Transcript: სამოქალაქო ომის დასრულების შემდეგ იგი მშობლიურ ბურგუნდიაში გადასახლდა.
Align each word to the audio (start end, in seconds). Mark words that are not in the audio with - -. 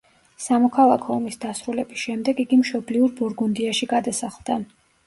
სამოქალაქო 0.45 1.13
ომის 1.17 1.37
დასრულების 1.45 2.07
შემდეგ 2.07 2.43
იგი 2.47 2.61
მშობლიურ 2.65 3.17
ბურგუნდიაში 3.21 3.95
გადასახლდა. 3.97 4.63